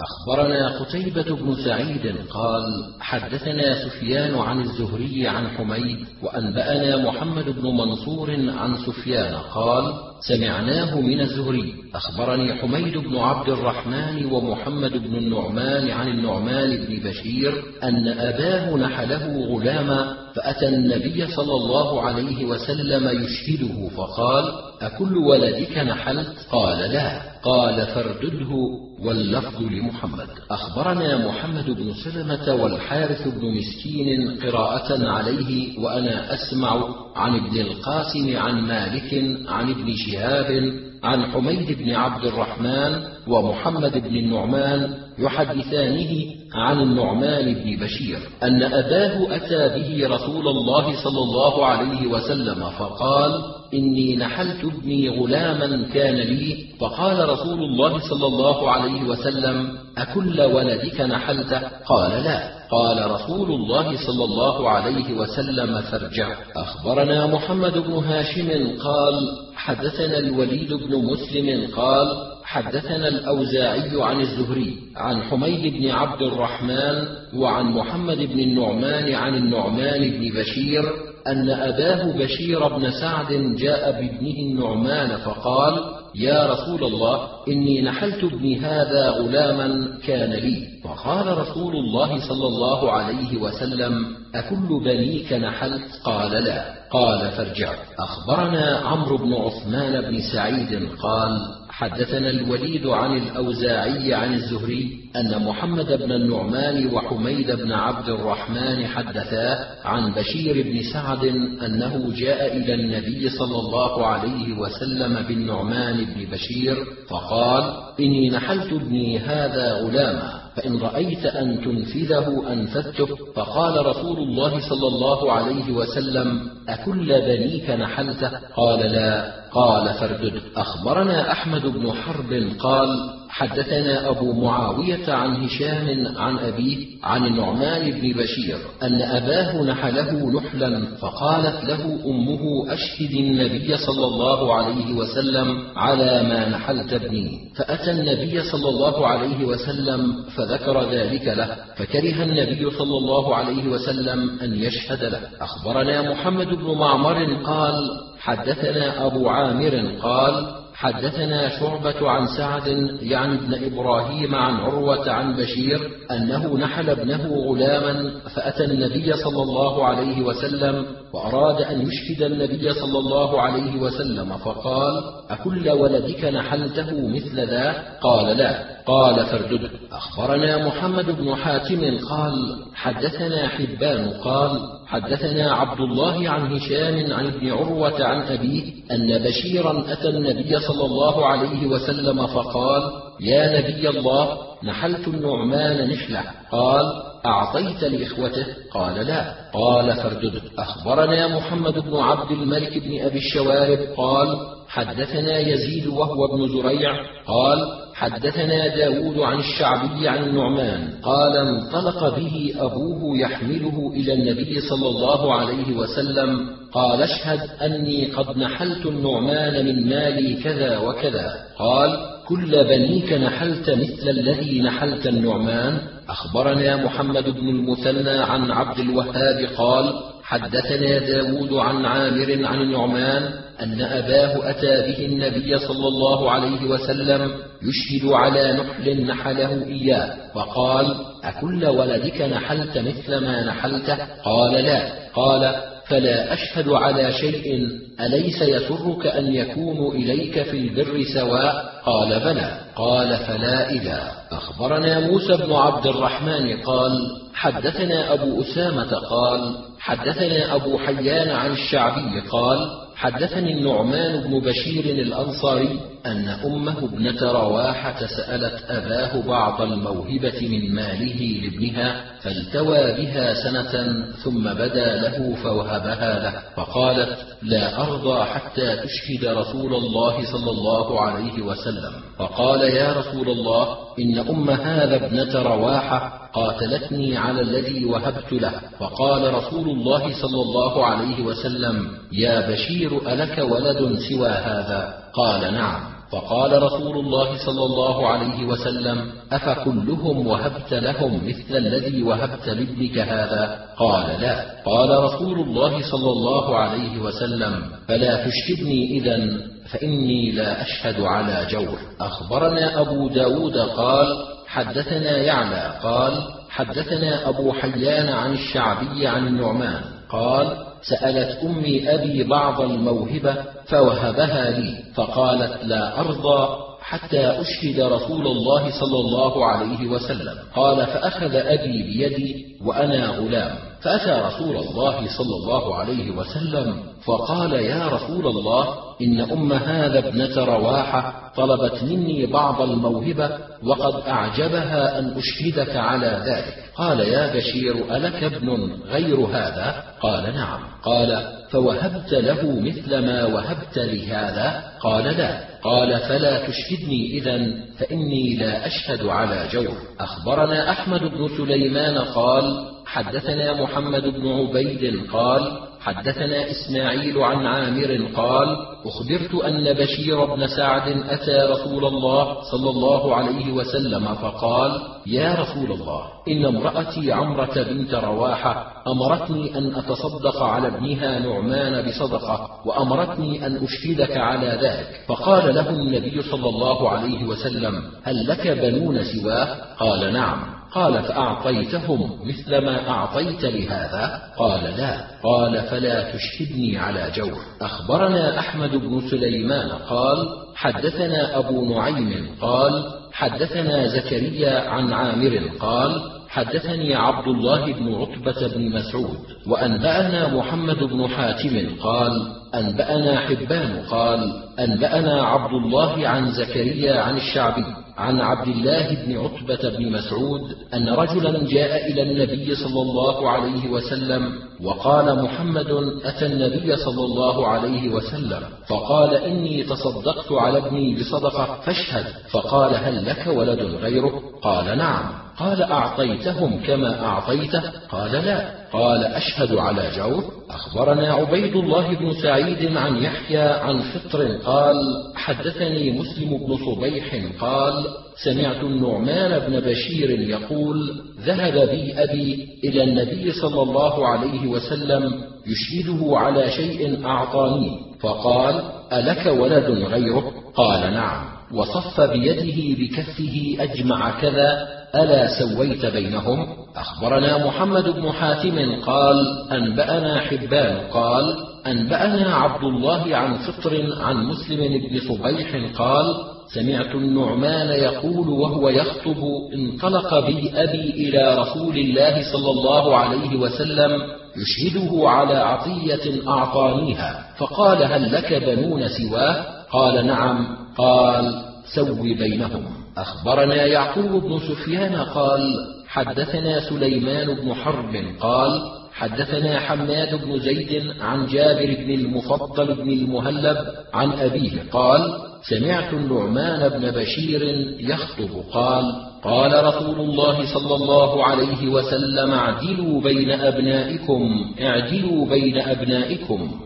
[0.00, 2.62] أخبرنا قتيبة بن سعيد قال
[3.00, 9.92] حدثنا سفيان عن الزهري عن حميد وأنبأنا محمد بن منصور عن سفيان قال
[10.28, 11.74] سمعناه من الزهري.
[11.94, 19.46] أخبرني حميد بن عبد الرحمن ومحمد بن النعمان عن النعمان بن بشير أن أباه نحله
[19.46, 24.44] غلاما فأتى النبي صلى الله عليه وسلم يشهده فقال
[24.80, 27.22] أكل ولدك نحلت؟ قال لا.
[27.42, 28.85] قال فاردده.
[29.04, 30.28] واللفظ لمحمد.
[30.50, 38.60] أخبرنا محمد بن سلمة والحارث بن مسكين قراءة عليه وأنا أسمع عن ابن القاسم عن
[38.60, 39.14] مالك
[39.48, 40.72] عن ابن شهاب
[41.02, 49.36] عن حميد بن عبد الرحمن ومحمد بن النعمان يحدثانه عن النعمان بن بشير أن أباه
[49.36, 53.42] أتى به رسول الله صلى الله عليه وسلم فقال
[53.74, 56.66] إني نحلت ابني غلاما كان لي.
[56.80, 62.56] فقال رسول الله صلى الله عليه وسلم أكل ولدك نحلته قال لا.
[62.70, 66.36] قال رسول الله صلى الله عليه وسلم فارجع.
[66.56, 75.22] أخبرنا محمد بن هاشم قال حدثنا الوليد بن مسلم قال حدثنا الأوزاعي عن الزهري عن
[75.22, 80.82] حميد بن عبد الرحمن وعن محمد بن النعمان عن النعمان بن بشير
[81.26, 88.58] أن أباه بشير بن سعد جاء بابنه النعمان فقال يا رسول الله إني نحلت ابني
[88.60, 90.68] هذا غلاما كان لي.
[90.84, 96.64] فقال رسول الله صلى الله عليه وسلم أكل بنيك نحلت قال لا.
[96.90, 97.74] قال فارجع.
[97.98, 101.40] أخبرنا عمرو بن عثمان بن سعيد قال
[101.78, 109.66] حدثنا الوليد عن الأوزاعي عن الزهري أن محمد بن النعمان وحميد بن عبد الرحمن حدثا
[109.84, 111.24] عن بشير بن سعد
[111.66, 117.64] أنه جاء إلى النبي صلى الله عليه وسلم بالنعمان بن بشير فقال
[118.00, 120.45] إني نحلت ابني هذا غلاما.
[120.56, 123.08] فإن رأيت أن تنفذه أنفذته.
[123.34, 129.46] فقال رسول الله صلى الله عليه وسلم أكل بنيك نحلته؟ قال لا.
[129.52, 132.88] قال فاردد أخبرنا أحمد بن حرب قال
[133.36, 140.96] حدثنا أبو معاوية عن هشام عن أبيه عن النعمان بن بشير أن أباه نحله نحلا
[141.00, 147.52] فقالت له أمه أشهد النبي صلى الله عليه وسلم على ما نحلت ابني.
[147.56, 154.38] فأتى النبي صلى الله عليه وسلم فذكر ذلك له فكره النبي صلى الله عليه وسلم
[154.42, 155.20] أن يشهد له.
[155.40, 157.74] أخبرنا محمد بن معمر قال
[158.18, 162.66] حدثنا أبو عامر قال حدثنا شعبة عن سعد
[163.02, 169.84] يعني ابن إبراهيم عن عروة عن بشير أنه نحل ابنه غلاما فأتى النبي صلى الله
[169.84, 177.40] عليه وسلم وأراد أن يشهد النبي صلى الله عليه وسلم فقال أكل ولدك نحلته مثل
[177.40, 178.76] ذا؟ قال لا.
[178.86, 179.70] قال فاردد.
[179.92, 187.52] أخبرنا محمد بن حاتم قال حدثنا حبان قال حدثنا عبد الله عن هشام عن ابن
[187.52, 192.82] عروة عن أبيه أن بشيرا أتى النبي صلى الله عليه وسلم فقال
[193.20, 196.22] يا نبي الله نحلت النعمان نحلة.
[196.52, 196.84] قال
[197.26, 199.34] أعطيت لإخوته؟ قال لا.
[199.52, 200.40] قال فاردد.
[200.58, 203.78] أخبرنا محمد بن عبد الملك بن أبي الشوارب.
[203.96, 204.36] قال
[204.68, 206.96] حدثنا يزيد وهو ابن زريع.
[207.26, 207.58] قال
[207.94, 210.88] حدثنا داود عن الشعبي عن النعمان.
[211.02, 216.48] قال انطلق به أبوه يحمله إلى النبي صلى الله عليه وسلم.
[216.72, 221.34] قال اشهد أني قد نحلت النعمان من مالي كذا وكذا.
[221.58, 225.78] قال كل بنيك نحلت مثل الذي نحلت النعمان.
[226.08, 233.22] أخبرنا محمد بن المثنى عن عبد الوهاب قال حدثنا داود عن عامر عن النعمان
[233.60, 237.30] أن أباه أتى به النبي صلى الله عليه وسلم
[237.62, 240.94] يشهد على نحل نحله إياه فقال
[241.24, 244.88] أكل ولدك نحلت مثل ما نحلته؟ قال لا.
[245.14, 247.68] قال فلا أشهد على شيء
[248.00, 252.60] أليس يسرك أن يكونوا إليك في البر سواء؟ قال بلى.
[252.76, 254.12] قال فلا إذا.
[254.30, 256.92] أخبرنا موسى بن عبد الرحمن قال
[257.34, 262.58] حدثنا أبو أسامة قال حدثنا أبو حيان عن الشعبي قال
[262.96, 271.40] حدثني النعمان بن بشير الأنصاري أن أمه ابنة رواحة سألت أباه بعض الموهبة من ماله
[271.42, 279.74] لابنها فالتوى بها سنة ثم بدا له فوهبها له فقالت لا أرضى حتى تشهد رسول
[279.74, 281.92] الله صلى الله عليه وسلم.
[282.18, 288.52] فقال يا رسول الله إن أم هذا ابنة رواحة قاتلتني على الذي وهبت له.
[288.78, 295.95] فقال رسول الله صلى الله عليه وسلم يا بشير ألك ولد سوى هذا؟ قال نعم.
[296.12, 303.64] فقال رسول الله صلى الله عليه وسلم أفكلهم وهبت لهم مثل الذي وهبت لابنك هذا؟
[303.78, 304.62] قال لا.
[304.66, 309.40] قال رسول الله صلى الله عليه وسلم فلا تشهدني اذا
[309.72, 311.78] فإني لا أشهد على جور.
[312.00, 314.06] أخبرنا أبو داود قال
[314.46, 316.12] حدثنا يعلى قال
[316.50, 323.34] حدثنا أبو حيان عن الشعبي عن النعمان قال سألت أمي أبي بعض الموهبة
[323.66, 330.38] فوهبها لي فقالت لا أرضى حتى أشهد رسول الله صلى الله عليه وسلم.
[330.54, 333.58] قال فأخذ أبي بيدي وأنا غلام.
[333.80, 338.68] فأتى رسول الله صلى الله عليه وسلم فقال يا رسول الله
[339.02, 343.30] إن أم هذا ابنة رواحة طلبت مني بعض الموهبة
[343.64, 346.54] وقد أعجبها أن أشهدك على ذلك.
[346.76, 350.60] قال يا بشير ألك ابن غير هذا؟ قال نعم.
[350.82, 355.40] قال فوهبت له مثل ما وهبت لهذا؟ قال لا.
[355.62, 357.38] قال فلا تشهدني اذا
[357.78, 359.76] فإني لا أشهد على جور.
[360.00, 368.56] أخبرنا أحمد بن سليمان قال حدثنا محمد بن عبيد قال حدثنا إسماعيل عن عامر قال
[368.88, 375.72] أخبرت أن بشير بن سعد أتى رسول الله صلى الله عليه وسلم فقال يا رسول
[375.72, 383.64] الله إن امرأتي عمرة بنت رواحة أمرتني أن أتصدق على ابنها نعمان بصدقة وأمرتني أن
[383.64, 385.00] أشهدك على ذلك.
[385.08, 390.56] فقال له النبي صلى الله عليه وسلم هل لك بنون سواه؟ قال نعم.
[390.72, 395.16] قال فأعطيتهم مثل ما أعطيت لهذا؟ قال لا.
[395.22, 403.86] قال فلا تشهدني على جور أخبرنا أحمد بن سليمان قال حدثنا أبو نعيم قال حدثنا
[403.86, 411.66] زكريا عن عامر قال حدثني عبد الله بن عتبة بن مسعود وأنبأنا محمد بن حاتم
[411.82, 417.64] قال أنبأنا حبان قال أنبأنا عبد الله عن زكريا عن الشعبي
[417.96, 423.70] عن عبد الله بن عتبة بن مسعود أن رجلا جاء إلى النبي صلى الله عليه
[423.70, 424.32] وسلم
[424.62, 425.70] وقال محمد
[426.04, 432.04] أتى النبي صلى الله عليه وسلم فقال إني تصدقت على ابني بصدقة فاشهد.
[432.30, 435.12] فقال هل لك ولد غيره؟ قال نعم.
[435.38, 438.66] قال أعطيتهم كما أعطيته؟ قال لا.
[438.72, 444.76] قال أشهد على جور أخبرنا عبيد الله بن سعيد عن يحيى عن فطر قال
[445.14, 447.85] حدثني مسلم بن صبيح قال
[448.24, 455.12] سمعت النعمان بن بشير يقول ذهب بي أبي إلى النبي صلى الله عليه وسلم
[455.46, 458.62] يشهده على شيء أعطانيه فقال
[458.92, 461.24] ألك ولد غيره قال نعم.
[461.54, 466.46] وصف بيده بكفه أجمع كذا ألا سويت بينهم؟
[466.76, 469.16] أخبرنا محمد بن حاتم قال
[469.52, 470.76] أنبأنا حبان.
[470.90, 471.36] قال
[471.66, 475.76] أنبأنا عبد الله عن فطر عن مسلم بن صبيح.
[475.78, 479.18] قال سمعت النعمان يقول وهو يخطب
[479.54, 484.02] انطلق بي أبي إلى رسول الله صلى الله عليه وسلم
[484.36, 490.56] يشهده على عطية أعطانيها فقال هل لك بنون سواه؟ قال نعم.
[490.78, 491.42] قال
[491.74, 492.64] سو بينهم.
[492.96, 495.54] أخبرنا يعقوب بن سفيان قال
[495.86, 498.60] حدثنا سليمان بن حرب قال
[498.92, 503.56] حدثنا حماد بن زيد عن جابر بن المفضل بن المهلب
[503.94, 507.42] عن أبيه قال سمعت النعمان بن بشير
[507.80, 508.84] يخطب قال
[509.22, 516.65] قال رسول الله صلى الله عليه وسلم اعدلوا بين أبنائكم اعدلوا بين أبنائكم.